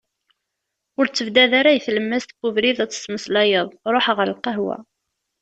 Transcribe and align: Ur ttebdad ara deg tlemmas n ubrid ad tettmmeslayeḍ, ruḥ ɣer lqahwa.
Ur 0.99 1.05
ttebdad 1.07 1.51
ara 1.59 1.73
deg 1.75 1.81
tlemmas 1.85 2.25
n 2.27 2.39
ubrid 2.47 2.77
ad 2.83 2.89
tettmmeslayeḍ, 2.91 3.67
ruḥ 3.93 4.05
ɣer 4.17 4.27
lqahwa. 4.35 4.77